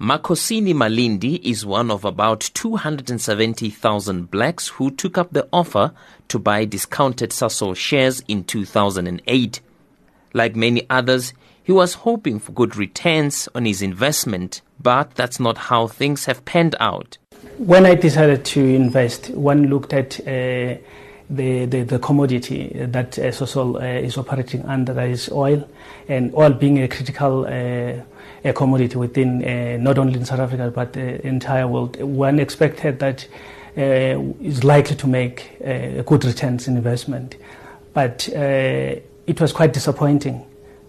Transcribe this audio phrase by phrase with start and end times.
[0.00, 5.92] Makosini Malindi is one of about 270,000 blacks who took up the offer
[6.28, 9.60] to buy discounted Sasol shares in 2008.
[10.32, 15.56] Like many others, he was hoping for good returns on his investment, but that's not
[15.58, 17.18] how things have panned out.
[17.58, 20.78] When I decided to invest, one looked at uh,
[21.32, 25.66] the, the, the, commodity that uh, Sasol uh, is operating under, that is oil,
[26.06, 28.02] and oil being a critical uh,
[28.44, 32.00] a commodity within uh, not only in South Africa but the entire world.
[32.02, 33.26] One expected that
[33.76, 33.80] uh,
[34.42, 35.58] is likely to make
[36.04, 37.36] good returns in investment,
[37.94, 40.44] but it was quite disappointing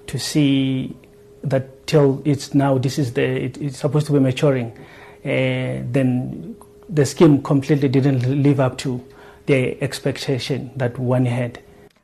[0.08, 0.96] to see
[1.44, 4.78] that till it's now this is the it, it's supposed to be maturing,
[5.24, 6.56] then
[6.90, 9.02] the scheme completely didn't live up to
[9.46, 11.62] the expectation that one had.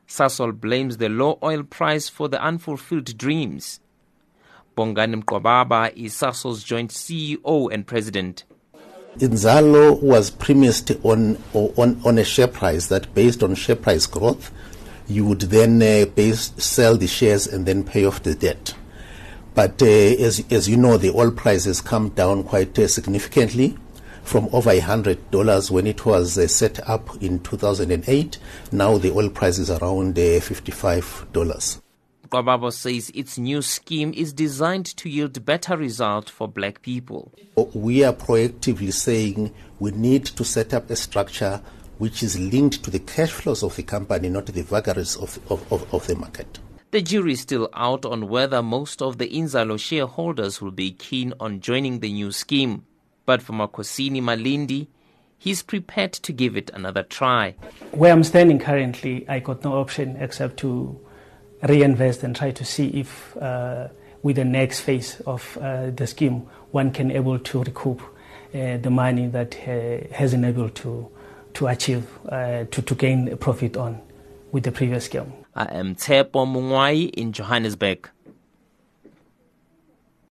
[0.08, 3.80] Sasol blames the low oil price for the unfulfilled dreams.
[4.76, 8.44] Bongani Nqwababa is Sasol's joint CEO and president.
[9.18, 14.52] Inzalo was premised on, on, on a share price that based on share price growth,
[15.08, 18.74] you would then uh, base, sell the shares and then pay off the debt.
[19.56, 23.78] But uh, as, as you know, the oil price has come down quite uh, significantly
[24.30, 28.38] from over $100 when it was uh, set up in 2008.
[28.72, 31.82] Now the oil price is around uh, $55.
[32.28, 37.34] Nqwababa says its new scheme is designed to yield better results for black people.
[37.74, 41.60] We are proactively saying we need to set up a structure
[41.98, 45.74] which is linked to the cash flows of the company, not the vagaries of, of,
[45.74, 46.60] of, of the market.
[46.92, 51.34] The jury is still out on whether most of the Inzalo shareholders will be keen
[51.40, 52.86] on joining the new scheme.
[53.30, 54.88] But for Makosini Malindi,
[55.38, 57.52] he's prepared to give it another try.
[57.92, 61.00] Where I'm standing currently, I got no option except to
[61.62, 63.90] reinvest and try to see if uh,
[64.24, 68.90] with the next phase of uh, the scheme one can able to recoup uh, the
[68.90, 71.08] money that hasn't able to
[71.54, 74.02] to achieve uh, to, to gain a profit on
[74.52, 75.32] with the previous scheme.
[75.54, 78.10] I am Tshepo Mongoai in Johannesburg.